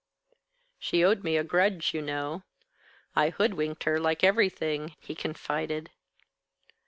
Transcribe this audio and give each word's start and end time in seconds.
"She 0.79 1.05
owed 1.05 1.23
me 1.23 1.37
a 1.37 1.43
grudge, 1.43 1.93
you 1.93 2.01
know. 2.01 2.41
I 3.15 3.29
hoodwinked 3.29 3.83
her 3.83 3.99
like 3.99 4.23
everything," 4.23 4.95
he 4.99 5.13
confided. 5.13 5.91